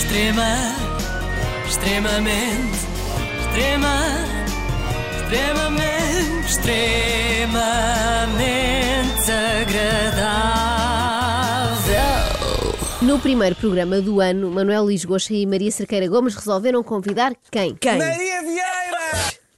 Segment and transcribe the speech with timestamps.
[0.00, 0.56] Extrema,
[1.68, 2.78] extremamente,
[3.38, 3.96] extrema,
[5.20, 7.60] extremamente, extremamente
[9.60, 10.80] agradável.
[13.02, 17.74] No primeiro programa do ano, Manuel Lisgocha e Maria Cerqueira Gomes resolveram convidar quem?
[17.74, 17.98] Quem?
[17.98, 18.29] Maria!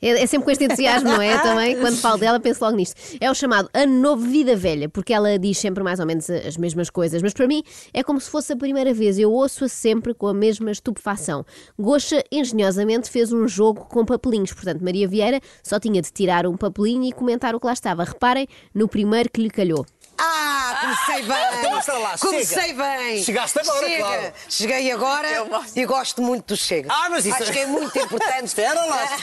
[0.03, 1.39] É, é sempre com este entusiasmo, não é?
[1.41, 2.97] Também, quando falo dela, penso logo nisto.
[3.21, 6.57] É o chamado Ano Novo Vida Velha, porque ela diz sempre mais ou menos as
[6.57, 7.63] mesmas coisas, mas para mim
[7.95, 9.19] é como se fosse a primeira vez.
[9.19, 11.47] Eu ouço-a sempre com a mesma estupefação.
[11.79, 16.57] Goxa engenhosamente fez um jogo com papelinhos, portanto, Maria Vieira só tinha de tirar um
[16.57, 18.03] papelinho e comentar o que lá estava.
[18.03, 19.87] Reparem no primeiro que lhe calhou.
[20.19, 21.59] Ah, comecei bem!
[21.59, 22.83] então mostra lá, comecei chega.
[22.85, 23.23] bem!
[23.23, 24.05] Chegaste agora, Chega.
[24.05, 24.33] claro.
[24.49, 25.29] Cheguei agora
[25.75, 26.89] e gosto muito do Chega.
[26.93, 28.45] Ah, mas isso- Acho que é muito importante.
[28.47, 29.19] Espera lá.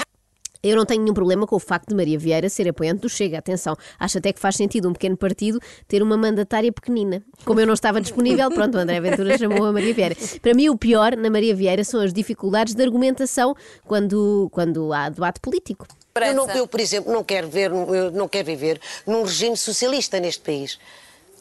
[0.62, 3.38] Eu não tenho nenhum problema com o facto de Maria Vieira ser apoiante do Chega.
[3.38, 7.24] Atenção, acho até que faz sentido um pequeno partido ter uma mandatária pequenina.
[7.46, 10.16] Como eu não estava disponível, pronto, o André Ventura chamou a Maria Vieira.
[10.42, 13.56] Para mim, o pior na Maria Vieira são as dificuldades de argumentação
[13.86, 15.88] quando, quando há debate político.
[16.16, 20.20] Eu, não- eu, por exemplo, não quero, ver, eu não quero viver num regime socialista
[20.20, 20.78] neste país.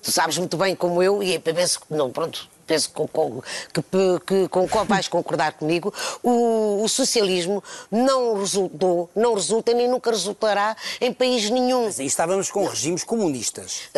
[0.01, 4.49] Tu sabes muito bem como eu, e penso que não, pronto, penso que, com- que,
[4.49, 4.49] que,
[4.87, 11.49] vais concordar comigo, o, o socialismo não resultou, não resulta nem nunca resultará em país
[11.51, 11.87] nenhum.
[11.99, 13.89] Aí estávamos com regimes comunistas.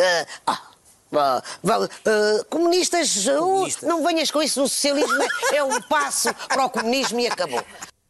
[0.47, 0.61] Ah,
[1.11, 3.87] ah, vale, ah, comunistas, uh, Comunistas.
[3.89, 7.61] não venhas com isso, o socialismo é- é um passo para o comunismo e acabou.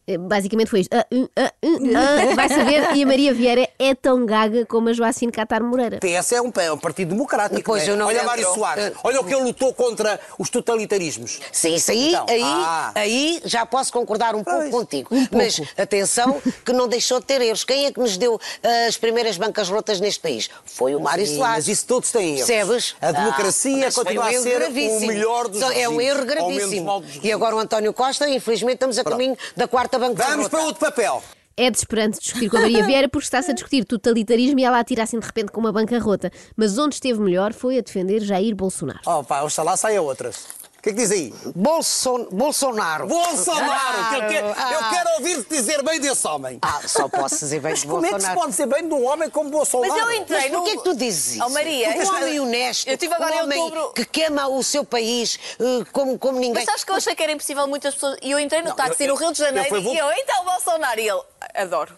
[0.08, 0.94] Eh, Basicamente foi isto.
[0.96, 4.90] Ah, hum, ah, hum, ah, vai saber, e a Maria Vieira é tão gaga como
[4.90, 6.00] a Joacine Catar Moreira.
[6.00, 7.62] PS é um, é um partido democrático.
[7.64, 7.96] Pois, é?
[7.96, 8.28] não Olha lembro.
[8.28, 11.40] Mário Soares, Eu- olha o que ele lutou contra os totalitarismos.
[11.52, 12.92] Sim, isso aí, Então, aí, ah.
[12.96, 15.10] aí já posso concordar um pouco Pois, contigo.
[15.16, 15.38] um pouco.
[15.38, 17.64] Mas atenção, que não deixou de ter erros.
[17.64, 20.50] Quem é que nos deu ah, as primeiras bancas rotas neste país?
[20.66, 21.56] Foi o Mário Sim, Soares.
[21.68, 22.48] mas isso todos têm erros.
[22.48, 22.96] Percebes?
[23.02, 24.98] A democracia continua um a erro ser gravíssimo.
[24.98, 27.04] o melhor dos Só É um erro gravíssimo.
[27.24, 30.80] E agora o António Costa, infelizmente, estamos a caminho da quarta banca Vamos para outro
[30.80, 31.24] papel.
[31.58, 35.04] É desesperante discutir com a Maria Vieira porque está-se a discutir totalitarismo e ela atira
[35.04, 36.32] assim de repente com uma bancarrota.
[36.56, 39.02] Mas onde esteve melhor foi a defender Jair Bolsonaro.
[39.06, 40.61] Oh, pá, oxalá saia outras.
[40.82, 41.32] O que é que diz aí?
[41.56, 43.06] Bolson- Bolsonaro.
[43.06, 44.10] Bolsonaro!
[44.10, 44.90] que eu, quero, eu Ah.
[44.92, 46.58] quero ouvir-te dizer bem desse homem.
[46.60, 48.40] Ah, só posso dizer bem de Como é que se Bolsonaro.
[48.40, 49.94] pode dizer bem de um homem como Bolsonaro?
[49.94, 50.58] Mas eu entrei Mas no...
[50.64, 51.46] porquê que tu dizes isso?
[51.46, 54.48] Oh, Maria, um eu- homem honesto, Eu tive agora um em homem outubro- que queima
[54.48, 56.54] o seu país eh, como, como ninguém.
[56.56, 58.18] Mas sabes que eu achei que era impossível muitas pessoas...
[58.20, 60.12] E eu entrei no táxi eu- no Rio de Janeiro eu fui vou- e eu,
[60.14, 61.00] então, Bolsonaro.
[61.00, 61.22] E ele,
[61.54, 61.96] adoro.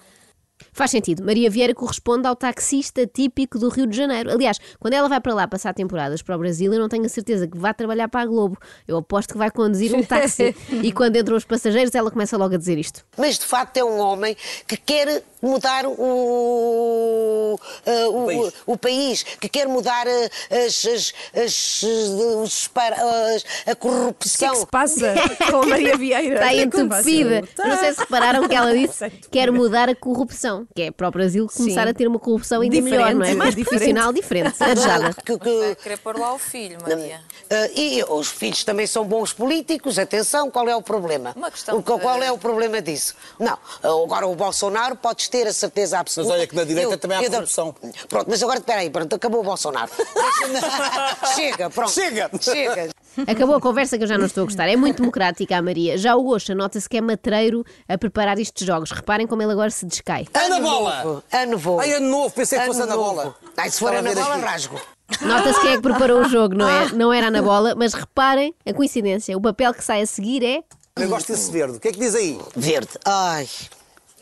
[0.72, 1.24] Faz sentido.
[1.24, 4.32] Maria Vieira corresponde ao taxista típico do Rio de Janeiro.
[4.32, 7.10] Aliás, quando ela vai para lá passar temporadas para o Brasil, eu não tenho a
[7.10, 8.58] certeza que vá trabalhar para a Globo.
[8.88, 10.56] Eu aposto que vai conduzir um táxi.
[10.82, 13.06] e quando entram os passageiros, ela começa logo a dizer isto.
[13.18, 14.36] Mas de facto é um homem
[14.68, 18.43] que quer mudar o, eh, o, país.
[18.66, 20.30] O país, que quer mudar eh,
[20.66, 23.04] as, as, as, as- a
[23.36, 24.52] O que é corrupção.
[24.54, 25.14] que se passa
[25.50, 26.36] com a Maria Vieira?
[26.36, 27.44] Está é entupida.
[27.56, 27.68] Tá.
[27.68, 31.12] Não sei se repararam que ela disse quer mudar a corrupção, que é para o
[31.12, 31.90] Brasil começar Sim.
[31.90, 33.34] a ter uma corrupção ainda Diferente, melhor, não é?
[33.34, 35.14] Mais profissional, diferente, arejada.
[35.26, 37.20] Que- que- Querer pôr lá o filho, Maria.
[37.50, 41.34] Eh, e os filhos também são bons políticos, atenção, qual é o problema?
[41.36, 43.16] Uma questão O- qual é o problema disso?
[43.40, 46.32] Não, agora o Bolsonaro podes ter a certeza absoluta.
[46.34, 47.76] Mas olha que na direita também há corrupção.
[48.08, 49.92] Pronto, mas agora espera aí, pronto, acabou o Bolsonaro.
[51.36, 51.92] Chega, pronto.
[51.92, 52.30] Chega.
[52.40, 52.90] Chega.
[53.28, 54.68] Acabou a conversa que eu já não estou a gostar.
[54.68, 55.98] É muito democrática a Maria.
[55.98, 58.92] Já o Goxa nota-se que é matreiro a preparar estes jogos.
[58.92, 60.26] Reparem como ele agora se descai.
[60.34, 61.24] Ana Bola!
[61.32, 61.80] Ano novo.
[61.80, 62.96] Ai, ano novo, pensei que fosse Ana.
[62.96, 63.36] Bola.
[63.58, 64.80] Ai, se for Ana Bola, rasgo.
[65.22, 66.92] Nota-se quem é que preparou o jogo, não é?
[66.92, 69.38] Não era Ana Bola, mas reparem a coincidência.
[69.38, 70.64] O papel que sai a seguir é.
[70.96, 71.78] Eu gosto desse verde.
[71.78, 72.40] O que é que diz aí?
[72.56, 72.92] Verde.
[73.06, 73.48] Ai.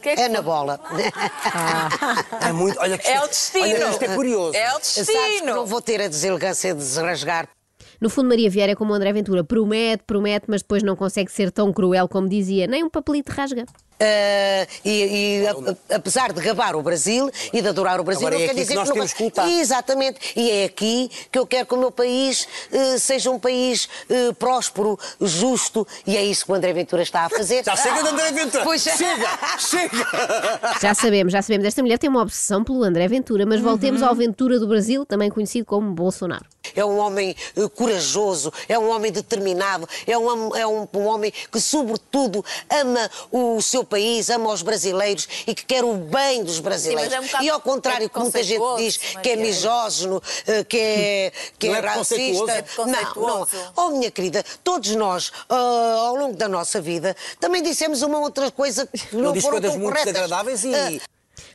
[0.01, 0.79] Que é que É na bola.
[2.47, 2.79] É muito.
[2.79, 3.63] Olha que É isto- o destino.
[3.66, 4.56] Olha, isto é curioso.
[4.56, 5.66] É o que não destino.
[5.66, 7.47] vou ter a deselegância de desrasgar.
[8.00, 9.44] No fundo, Maria Vieira é como o André Ventura.
[9.44, 12.66] Promete, promete, mas depois não consegue ser tão cruel como dizia.
[12.66, 13.66] Nem um papelito rasga.
[14.01, 18.35] Ah, e e, a- apesar de gabar o Brasil e de adorar o Brasil, Agora
[18.38, 19.47] não é quer aqui que dizer nós não temos vai- que lutar.
[19.50, 20.19] Exatamente.
[20.35, 24.31] E é aqui que eu quero que o meu país eh, seja um país eh,
[24.34, 27.63] próspero, justo, e é isso que o André Ventura está a fazer.
[27.63, 28.63] Já chega de André Ventura!
[28.63, 28.98] Pois é.
[28.98, 29.30] Chega!
[29.59, 30.77] Chega!
[30.81, 31.65] Já sabemos, já sabemos.
[31.68, 35.30] Esta mulher tem uma obsessão pelo André Ventura, mas voltemos ao Ventura do Brasil, também
[35.30, 36.45] conhecido como Bolsonaro.
[36.75, 41.31] É um homem eh, corajoso, é um homem determinado, é um, é um, um homem
[41.51, 46.59] que, sobretudo, ama o seu país, ama os brasileiros e que quer o bem dos
[46.59, 47.13] brasileiros.
[47.13, 50.63] mas é um e ao contrário, que muita gente diz preconceituoso, que é misógino, eh,
[50.63, 52.51] que é, que Não é é racista.
[52.51, 53.47] É não, não.
[53.75, 58.49] Oh, minha querida, todos nós, ah, ao longo da nossa vida, também dissemos uma outra
[58.51, 60.13] coisa que não foram tão muito corretas.
[60.13, 60.91] desagradáveis e- Ah,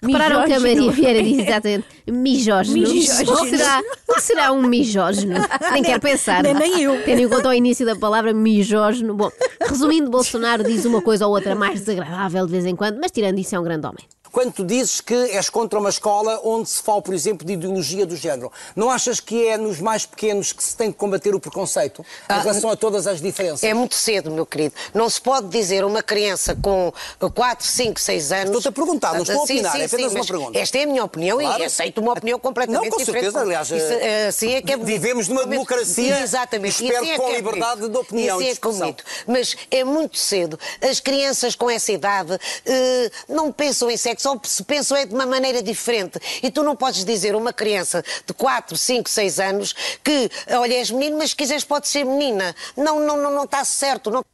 [0.02, 0.60] Repararam que a.
[0.60, 2.76] Maria Vieira diz exatamente mijógeno.
[2.88, 3.32] Mijógino.
[3.32, 5.34] O que será, o será um mijógeno?
[5.72, 6.42] Nem quero pensar.
[6.42, 7.02] nem- nem eu.
[7.04, 9.14] Tendo em conta o início da palavra mijógeno.
[9.14, 9.30] Bom,
[9.60, 13.38] resumindo, Bolsonaro diz uma coisa ou outra mais desagradável de vez em quando, mas tirando
[13.38, 14.04] isso é um grande homem.
[14.36, 18.04] Quando tu dizes que és contra uma escola onde se fala, por exemplo, de ideologia
[18.04, 21.40] do género, não achas que é nos mais pequenos que se tem que combater o
[21.40, 23.64] preconceito em relação a todas as diferenças?
[23.64, 24.74] É muito cedo, meu querido.
[24.92, 26.92] Não se pode dizer uma criança com
[27.34, 28.44] 4, 5, 6 anos.
[28.48, 30.58] Estou-te a perguntar, não estou a Sim, opinar, sim, é apenas sim, uma pergunta.
[30.58, 31.62] Esta é a minha opinião Claro.
[31.62, 33.22] e aceito uma opinião completamente Não, com diferente.
[33.22, 33.86] certeza, aliás, Isso,
[34.28, 36.84] assim é que é vivemos numa democracia, Exatamente.
[36.84, 37.92] espero Isso é com que é liberdade bonito.
[37.92, 38.80] de opinião Isso é expressão.
[38.80, 39.04] bonito.
[39.26, 40.60] Mas é muito cedo.
[40.82, 45.14] As crianças com essa idade eh, não pensam em sexo, ou se pensam é de
[45.14, 46.19] uma maneira diferente.
[46.43, 50.75] E tu não podes dizer a uma criança de 4, 5, 6 anos que, olha,
[50.75, 52.55] és menino, mas se quiseres pode ser menina.
[52.76, 54.11] Não, não, não, não está certo.
[54.11, 54.25] Não...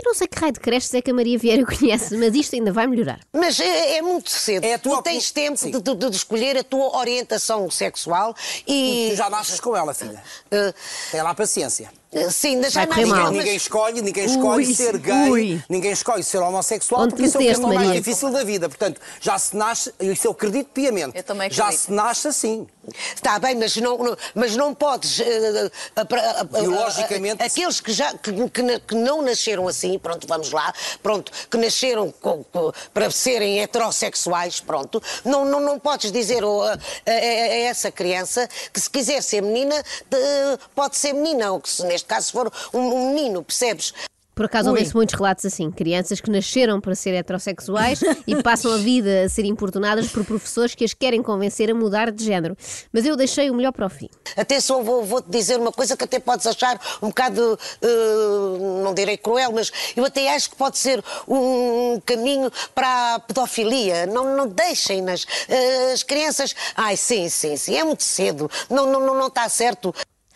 [0.00, 2.54] Eu não sei que raio de creches é que a Maria Vieira conhece, mas isto
[2.54, 3.18] ainda vai melhorar.
[3.32, 4.64] Mas é, é muito cedo.
[4.64, 8.34] É tu tens tempo de, de- de escolher a tua orientação sexual
[8.66, 9.08] e.
[9.10, 10.22] Tu já nasces com ela, filha.
[10.50, 10.72] eh,
[11.10, 11.90] Tem lá paciência.
[12.12, 13.22] eh, sim, já correr nasci, mal.
[13.24, 15.62] mas- Ninguém escolhe, ninguém escolhe Ui, ser gay, ui.
[15.68, 18.00] ninguém escolhe ser homossexual, Onde porque isso é o caminho mais Maria?
[18.00, 18.68] difícil da vida.
[18.68, 21.16] Portanto, já se nasce, isso eu acredito piamente.
[21.16, 21.86] Eu também Já acredito.
[21.86, 22.66] se nasce assim.
[23.14, 25.20] Está bem, mas não, não- mas não podes.
[25.20, 29.66] eh, eh, pra- eh, eh, Biologicamente- eh, Aqueles que, já, que, que que não nasceram
[29.68, 35.60] assim, pronto, vamos lá, pronto, que nasceram com- com- para serem heterossexuais, pronto, não, não,
[35.60, 39.82] não podes dizer oh, a, a- a- a essa criança que se quiser ser menina,
[40.08, 40.18] de-
[40.74, 43.92] pode ser menina, ou que se neste caso for um, um menino, percebes?
[44.38, 48.76] Por acaso ouvem-se muitos relatos assim, crianças que nasceram para ser heterossexuais e passam a
[48.76, 52.56] vida a ser importunadas por professores que as querem convencer a mudar de género.
[52.92, 54.08] Mas eu deixei o melhor para o fim.
[54.36, 59.16] Atenção, vou- vou-te dizer uma coisa que até podes achar um bocado, eh, não direi
[59.16, 64.06] cruel, mas eu até acho que pode ser um caminho para a pedofilia.
[64.06, 65.26] Não, não deixem-nas.
[65.48, 66.54] Eh, as crianças.
[66.76, 68.48] Ai, sim, sim, sim, é muito cedo.
[68.70, 69.92] Não, não, não, não está certo.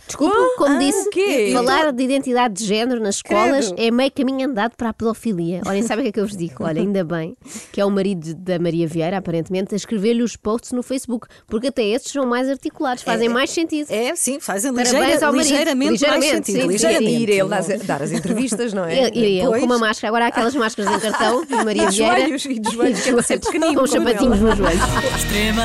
[0.06, 1.50] Desculpa, Ah, como ah, disse, quê?
[1.54, 3.80] falar de identidade de género nas escolas Credo.
[3.80, 5.62] é meio caminho andado para a pedofilia.
[5.66, 6.64] Olhem, sabem o que é que eu vos digo?
[6.64, 7.36] Olha, ainda bem
[7.72, 11.68] que é o marido da Maria Vieira, aparentemente, a escrever-lhe os posts no Facebook, porque
[11.68, 13.90] até esses são mais articulados, fazem mais sentido.
[13.90, 15.48] É, sim, fazem Parabéns ligeira, ao marido.
[15.50, 16.54] ligeiramente, Ligeiramente, mais sentido.
[16.56, 16.68] sim, sim.
[16.68, 17.22] ligeiramente.
[17.22, 19.08] Ir ele dar, dar as entrevistas, não é?
[19.14, 21.86] E e eu com uma máscara, agora há aquelas máscaras em cartão de Maria E
[21.88, 22.16] de Vieira.
[22.18, 24.82] joelhos, e joelhos, que é para ser pequenino Com sapatinhos nos joelhos.
[25.16, 25.64] Extrema,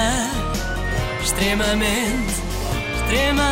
[1.23, 2.33] extremamente,
[3.01, 3.51] extrema,